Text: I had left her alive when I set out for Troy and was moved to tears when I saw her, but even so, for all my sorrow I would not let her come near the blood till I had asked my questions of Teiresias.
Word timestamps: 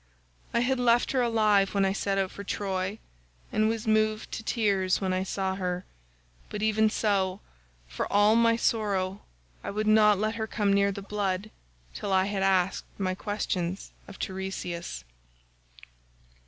I 0.51 0.61
had 0.61 0.79
left 0.79 1.11
her 1.11 1.21
alive 1.21 1.75
when 1.75 1.85
I 1.85 1.93
set 1.93 2.17
out 2.17 2.31
for 2.31 2.43
Troy 2.43 2.97
and 3.51 3.69
was 3.69 3.85
moved 3.85 4.31
to 4.31 4.41
tears 4.43 4.99
when 4.99 5.13
I 5.13 5.21
saw 5.21 5.53
her, 5.53 5.85
but 6.49 6.63
even 6.63 6.89
so, 6.89 7.39
for 7.87 8.11
all 8.11 8.35
my 8.35 8.55
sorrow 8.55 9.21
I 9.63 9.69
would 9.69 9.85
not 9.85 10.17
let 10.17 10.37
her 10.37 10.47
come 10.47 10.73
near 10.73 10.91
the 10.91 11.03
blood 11.03 11.51
till 11.93 12.11
I 12.11 12.25
had 12.25 12.41
asked 12.41 12.85
my 12.97 13.13
questions 13.13 13.91
of 14.07 14.17
Teiresias. 14.17 15.03